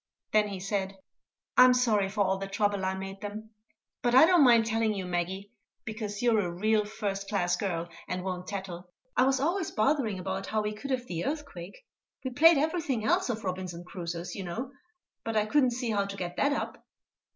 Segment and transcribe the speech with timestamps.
[0.31, 0.97] Then he said:
[1.57, 3.51] "I'm sorry for all the trouble I made them;
[4.01, 5.51] but I don't mind telling you, Maggie,
[5.85, 8.89] because you're a real first class girl, and won't tattle.
[9.15, 11.85] I was always bothering about how we could have the earthquake.
[12.25, 14.71] We played everything else of Robinson Crusoe's, you know,
[15.23, 16.83] but I couldn't see how to get that up."